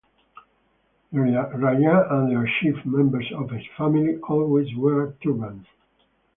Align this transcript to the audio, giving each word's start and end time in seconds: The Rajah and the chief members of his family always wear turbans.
The 1.11 1.19
Rajah 1.19 2.07
and 2.09 2.31
the 2.31 2.49
chief 2.59 2.83
members 2.87 3.31
of 3.35 3.51
his 3.51 3.61
family 3.77 4.17
always 4.27 4.75
wear 4.75 5.13
turbans. 5.23 5.67